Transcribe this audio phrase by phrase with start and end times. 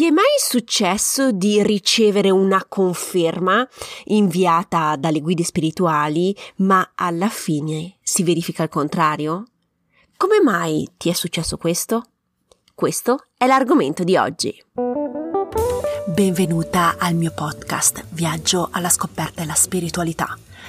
[0.00, 3.68] Ti è mai successo di ricevere una conferma
[4.04, 9.48] inviata dalle guide spirituali, ma alla fine si verifica il contrario?
[10.16, 12.04] Come mai ti è successo questo?
[12.74, 14.64] Questo è l'argomento di oggi.
[16.06, 20.34] Benvenuta al mio podcast Viaggio alla scoperta della spiritualità.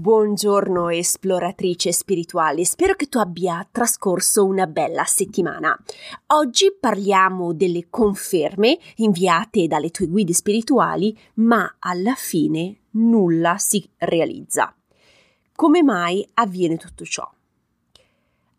[0.00, 5.78] Buongiorno esploratrice spirituale, spero che tu abbia trascorso una bella settimana.
[6.28, 14.74] Oggi parliamo delle conferme inviate dalle tue guide spirituali, ma alla fine nulla si realizza.
[15.54, 17.30] Come mai avviene tutto ciò?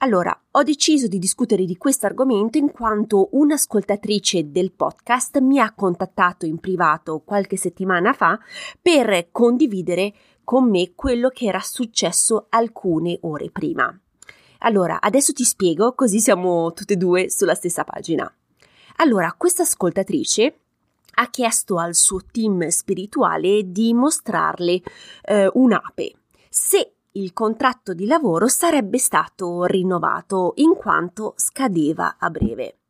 [0.04, 5.74] Allora, ho deciso di discutere di questo argomento in quanto un'ascoltatrice del podcast mi ha
[5.74, 8.40] contattato in privato qualche settimana fa
[8.80, 13.98] per condividere con me quello che era successo alcune ore prima.
[14.60, 18.32] Allora, adesso ti spiego così siamo tutte e due sulla stessa pagina.
[18.98, 20.56] Allora, questa ascoltatrice
[21.14, 24.82] ha chiesto al suo team spirituale di mostrarle
[25.24, 26.14] eh, un'ape
[26.50, 32.81] se il contratto di lavoro sarebbe stato rinnovato in quanto scadeva a breve.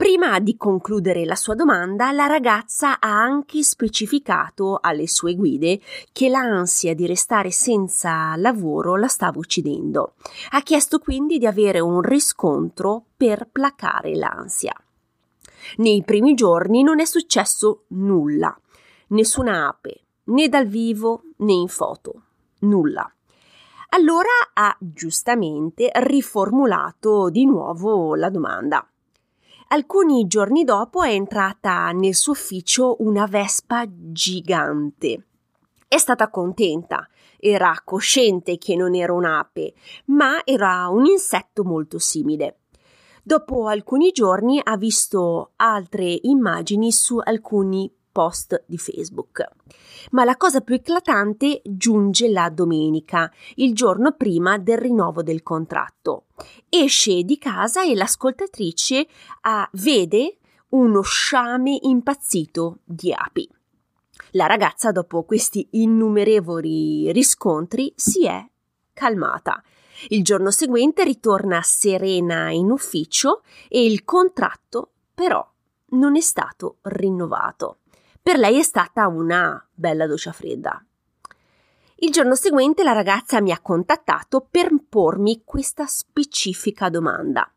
[0.00, 5.78] Prima di concludere la sua domanda, la ragazza ha anche specificato alle sue guide
[6.10, 10.14] che l'ansia di restare senza lavoro la stava uccidendo.
[10.52, 14.72] Ha chiesto quindi di avere un riscontro per placare l'ansia.
[15.76, 18.58] Nei primi giorni non è successo nulla,
[19.08, 22.22] nessuna ape, né dal vivo né in foto,
[22.60, 23.06] nulla.
[23.90, 28.89] Allora ha giustamente riformulato di nuovo la domanda.
[29.72, 35.26] Alcuni giorni dopo è entrata nel suo ufficio una vespa gigante.
[35.86, 37.08] È stata contenta,
[37.38, 39.74] era cosciente che non era un'ape,
[40.06, 42.62] ma era un insetto molto simile.
[43.22, 49.46] Dopo alcuni giorni ha visto altre immagini su alcuni post di Facebook.
[50.10, 56.26] Ma la cosa più eclatante giunge la domenica, il giorno prima del rinnovo del contratto.
[56.68, 59.06] Esce di casa e l'ascoltatrice
[59.42, 60.38] ah, vede
[60.70, 63.48] uno sciame impazzito di api.
[64.32, 68.46] La ragazza, dopo questi innumerevoli riscontri, si è
[68.92, 69.62] calmata.
[70.08, 75.46] Il giorno seguente ritorna serena in ufficio e il contratto però
[75.90, 77.79] non è stato rinnovato.
[78.30, 80.80] Per lei è stata una bella doccia fredda.
[81.96, 87.52] Il giorno seguente la ragazza mi ha contattato per pormi questa specifica domanda.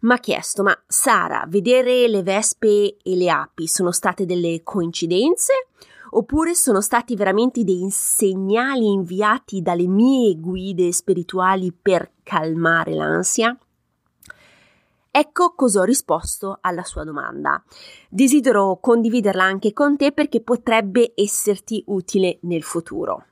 [0.00, 5.68] Mi ha chiesto: Ma Sara, vedere le vespe e le api sono state delle coincidenze?
[6.10, 13.56] Oppure sono stati veramente dei segnali inviati dalle mie guide spirituali per calmare l'ansia?
[15.12, 17.62] Ecco cosa ho risposto alla sua domanda.
[18.08, 23.24] Desidero condividerla anche con te perché potrebbe esserti utile nel futuro.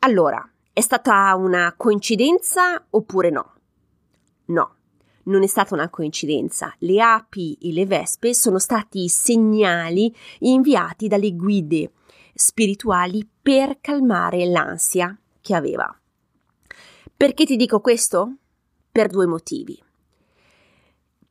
[0.00, 3.54] Allora, è stata una coincidenza oppure no?
[4.46, 4.74] No,
[5.24, 6.74] non è stata una coincidenza.
[6.78, 11.92] Le api e le vespe sono stati segnali inviati dalle guide
[12.34, 15.94] spirituali per calmare l'ansia che aveva.
[17.16, 18.36] Perché ti dico questo?
[18.90, 19.82] Per due motivi.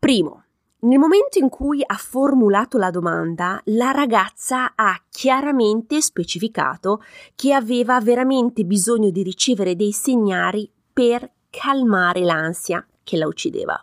[0.02, 0.46] Primo,
[0.80, 7.04] nel momento in cui ha formulato la domanda, la ragazza ha chiaramente specificato
[7.36, 13.80] che aveva veramente bisogno di ricevere dei segnali per calmare l'ansia che la uccideva.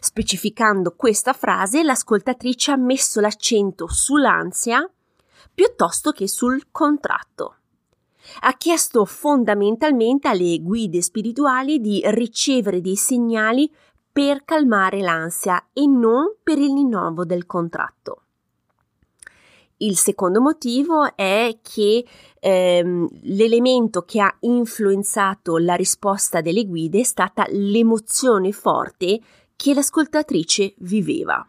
[0.00, 4.86] Specificando questa frase, l'ascoltatrice ha messo l'accento sull'ansia
[5.54, 7.56] piuttosto che sul contratto.
[8.40, 13.68] Ha chiesto fondamentalmente alle guide spirituali di ricevere dei segnali
[14.12, 18.22] per calmare l'ansia e non per il rinnovo del contratto.
[19.78, 22.04] Il secondo motivo è che
[22.38, 29.20] ehm, l'elemento che ha influenzato la risposta delle guide è stata l'emozione forte
[29.56, 31.44] che l'ascoltatrice viveva.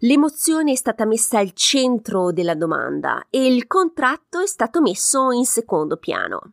[0.00, 5.44] L'emozione è stata messa al centro della domanda e il contratto è stato messo in
[5.44, 6.52] secondo piano.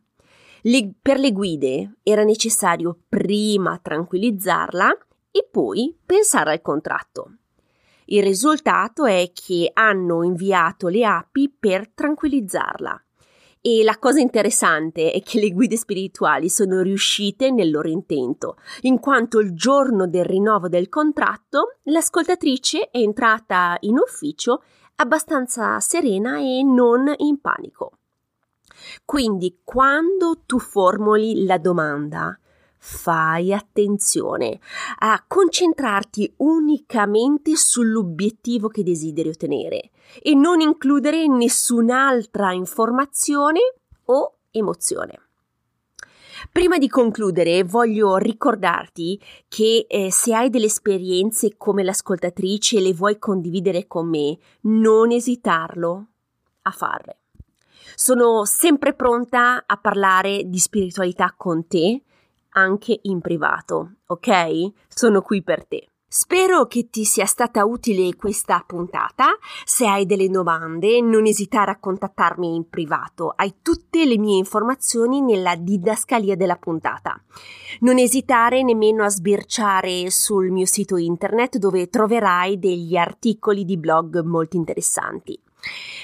[0.62, 5.05] Le, per le guide era necessario prima tranquillizzarla
[5.36, 7.32] e poi pensare al contratto.
[8.06, 13.04] Il risultato è che hanno inviato le api per tranquillizzarla
[13.60, 18.98] E la cosa interessante è che le guide spirituali sono riuscite nel loro intento, in
[18.98, 24.62] quanto il giorno del rinnovo del contratto l'ascoltatrice è entrata in ufficio
[24.96, 27.98] abbastanza serena e non in panico.
[29.04, 32.38] Quindi quando tu formuli la domanda,
[32.78, 34.58] fai attenzione
[34.98, 39.90] a concentrarti unicamente sull'obiettivo che desideri ottenere
[40.22, 43.60] e non includere nessun'altra informazione
[44.06, 45.20] o emozione.
[46.52, 52.92] Prima di concludere voglio ricordarti che eh, se hai delle esperienze come l'ascoltatrice e le
[52.92, 56.06] vuoi condividere con me, non esitarlo
[56.62, 57.20] a farle.
[57.94, 62.02] Sono sempre pronta a parlare di spiritualità con te,
[62.56, 64.72] anche in privato, ok?
[64.88, 65.86] Sono qui per te.
[66.08, 69.36] Spero che ti sia stata utile questa puntata.
[69.64, 73.32] Se hai delle domande, non esitare a contattarmi in privato.
[73.36, 77.20] Hai tutte le mie informazioni nella didascalia della puntata.
[77.80, 84.22] Non esitare nemmeno a sbirciare sul mio sito internet dove troverai degli articoli di blog
[84.22, 85.38] molto interessanti.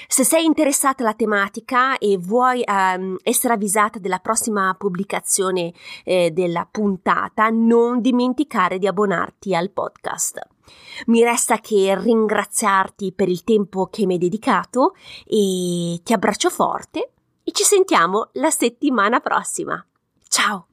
[0.07, 5.73] Se sei interessata alla tematica e vuoi um, essere avvisata della prossima pubblicazione
[6.03, 10.39] eh, della puntata, non dimenticare di abbonarti al podcast.
[11.07, 14.93] Mi resta che ringraziarti per il tempo che mi hai dedicato
[15.25, 17.11] e ti abbraccio forte
[17.43, 19.83] e ci sentiamo la settimana prossima.
[20.27, 20.72] Ciao!